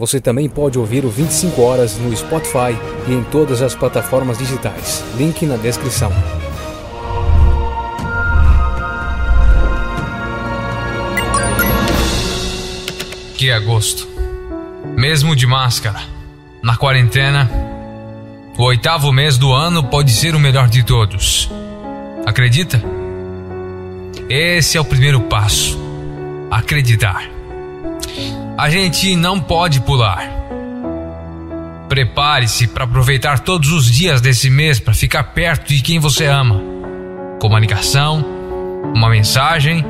Você 0.00 0.18
também 0.18 0.48
pode 0.48 0.78
ouvir 0.78 1.04
o 1.04 1.10
25 1.10 1.60
Horas 1.60 1.98
no 1.98 2.16
Spotify 2.16 2.74
e 3.06 3.12
em 3.12 3.22
todas 3.24 3.60
as 3.60 3.74
plataformas 3.74 4.38
digitais. 4.38 5.04
Link 5.14 5.44
na 5.44 5.58
descrição. 5.58 6.10
Que 13.36 13.50
agosto. 13.50 14.08
Mesmo 14.96 15.36
de 15.36 15.46
máscara, 15.46 16.00
na 16.62 16.78
quarentena, 16.78 17.50
o 18.56 18.62
oitavo 18.62 19.12
mês 19.12 19.36
do 19.36 19.52
ano 19.52 19.84
pode 19.84 20.12
ser 20.12 20.34
o 20.34 20.40
melhor 20.40 20.70
de 20.70 20.82
todos. 20.82 21.50
Acredita? 22.24 22.82
Esse 24.30 24.78
é 24.78 24.80
o 24.80 24.84
primeiro 24.84 25.20
passo. 25.20 25.78
Acreditar. 26.50 27.39
A 28.60 28.68
gente 28.68 29.16
não 29.16 29.40
pode 29.40 29.80
pular. 29.80 30.30
Prepare-se 31.88 32.66
para 32.66 32.84
aproveitar 32.84 33.38
todos 33.38 33.72
os 33.72 33.90
dias 33.90 34.20
desse 34.20 34.50
mês 34.50 34.78
para 34.78 34.92
ficar 34.92 35.24
perto 35.32 35.68
de 35.68 35.80
quem 35.80 35.98
você 35.98 36.26
ama. 36.26 36.60
Comunicação, 37.40 38.22
uma 38.94 39.08
mensagem, 39.08 39.82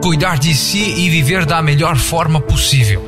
cuidar 0.00 0.38
de 0.38 0.54
si 0.54 1.00
e 1.00 1.10
viver 1.10 1.44
da 1.44 1.60
melhor 1.60 1.96
forma 1.96 2.40
possível. 2.40 3.04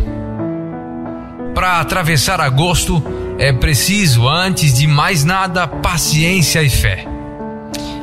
Para 1.54 1.78
atravessar 1.78 2.40
agosto, 2.40 3.00
é 3.38 3.52
preciso, 3.52 4.28
antes 4.28 4.74
de 4.74 4.88
mais 4.88 5.22
nada, 5.22 5.64
paciência 5.64 6.60
e 6.60 6.68
fé. 6.68 7.06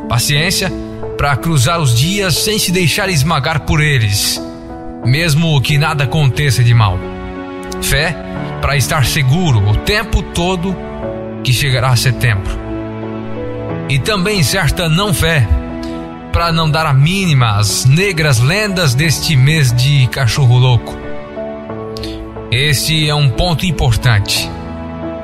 Paciência 0.08 0.72
para 1.18 1.36
cruzar 1.36 1.82
os 1.82 1.94
dias 1.94 2.36
sem 2.36 2.58
se 2.58 2.72
deixar 2.72 3.10
esmagar 3.10 3.66
por 3.66 3.82
eles 3.82 4.42
mesmo 5.10 5.60
que 5.60 5.78
nada 5.78 6.04
aconteça 6.04 6.64
de 6.64 6.74
mal. 6.74 7.00
Fé 7.82 8.16
para 8.62 8.78
estar 8.78 9.06
seguro 9.06 9.68
o 9.68 9.76
tempo 9.78 10.22
todo 10.22 10.76
que 11.44 11.52
chegará 11.52 11.96
setembro. 11.96 12.60
E 13.90 13.98
também 13.98 14.44
certa 14.44 14.88
não 14.88 15.14
fé 15.14 15.48
para 16.32 16.52
não 16.52 16.70
dar 16.70 16.86
a 16.86 16.94
mínima 16.94 17.58
às 17.58 17.86
negras 17.86 18.40
lendas 18.40 18.94
deste 18.94 19.36
mês 19.36 19.74
de 19.74 20.06
cachorro 20.08 20.58
louco. 20.58 20.96
Esse 22.52 23.10
é 23.10 23.16
um 23.16 23.30
ponto 23.30 23.66
importante. 23.66 24.50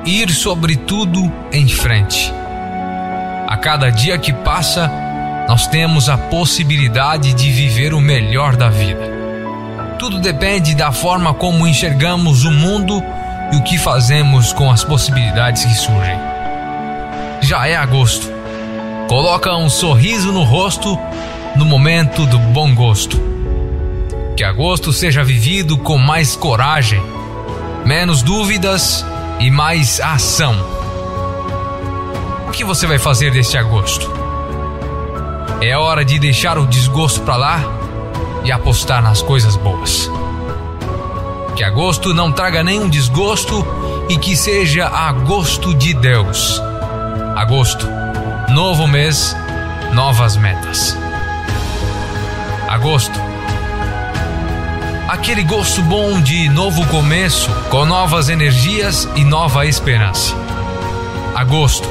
Ir 0.04 0.32
sobretudo 0.32 1.32
em 1.52 1.68
frente. 1.68 2.34
A 3.48 3.56
cada 3.58 3.92
dia 3.92 4.18
que 4.18 4.34
passa, 4.34 4.92
nós 5.48 5.68
temos 5.68 6.10
a 6.10 6.18
possibilidade 6.18 7.34
de 7.34 7.52
viver 7.52 7.94
o 7.94 8.02
melhor 8.02 8.56
da 8.56 8.70
vida. 8.70 9.25
Tudo 9.98 10.20
depende 10.20 10.76
da 10.76 10.92
forma 10.92 11.34
como 11.34 11.66
enxergamos 11.66 12.44
o 12.44 12.52
mundo 12.52 13.02
e 13.52 13.56
o 13.56 13.64
que 13.64 13.78
fazemos 13.78 14.52
com 14.52 14.70
as 14.70 14.84
possibilidades 14.84 15.64
que 15.64 15.74
surgem. 15.74 16.18
Já 17.42 17.68
é 17.68 17.76
agosto. 17.76 18.30
Coloca 19.08 19.56
um 19.56 19.70
sorriso 19.70 20.32
no 20.32 20.44
rosto 20.44 21.00
no 21.56 21.66
momento 21.66 22.26
do 22.26 22.38
bom 22.38 22.76
gosto. 22.76 23.22
Que 24.36 24.44
agosto 24.44 24.92
seja 24.92 25.24
vivido 25.24 25.78
com 25.78 25.98
mais 25.98 26.36
coragem, 26.36 27.02
menos 27.86 28.22
dúvidas 28.22 29.06
e 29.40 29.50
mais 29.50 30.02
ação. 30.02 30.56
O 32.48 32.52
que 32.52 32.66
você 32.66 32.86
vai 32.86 33.00
fazer 33.00 33.32
deste 33.32 33.58
agosto? 33.58 34.12
É 35.62 35.78
hora 35.78 36.04
de 36.04 36.20
deixar 36.20 36.58
o 36.58 36.68
desgosto 36.68 37.22
para 37.22 37.38
lá 37.38 37.75
e 38.46 38.52
apostar 38.52 39.02
nas 39.02 39.22
coisas 39.22 39.56
boas. 39.56 40.10
Que 41.56 41.64
agosto 41.64 42.14
não 42.14 42.32
traga 42.32 42.64
nenhum 42.64 42.88
desgosto 42.88 43.66
e 44.08 44.18
que 44.18 44.38
seja 44.38 44.88
agosto 44.88 45.74
de 45.74 45.94
Deus. 45.94 46.62
Agosto, 47.36 47.88
novo 48.50 48.88
mês, 48.88 49.36
novas 49.94 50.38
metas. 50.38 50.96
Agosto, 52.70 53.20
aquele 55.08 55.44
gosto 55.44 55.82
bom 55.82 56.22
de 56.22 56.48
novo 56.50 56.86
começo, 56.88 57.50
com 57.70 57.84
novas 57.86 58.30
energias 58.30 59.10
e 59.16 59.24
nova 59.24 59.66
esperança. 59.66 60.36
Agosto, 61.34 61.90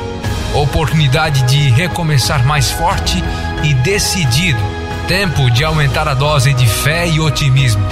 oportunidade 0.54 1.42
de 1.42 1.70
recomeçar 1.70 2.46
mais 2.46 2.70
forte 2.70 3.22
e 3.62 3.74
decidido 3.74 4.73
Tempo 5.08 5.50
de 5.50 5.62
aumentar 5.62 6.08
a 6.08 6.14
dose 6.14 6.54
de 6.54 6.66
fé 6.66 7.06
e 7.06 7.20
otimismo. 7.20 7.86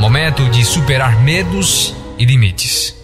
Momento 0.00 0.48
de 0.48 0.64
superar 0.64 1.22
medos 1.22 1.94
e 2.18 2.24
limites. 2.24 3.03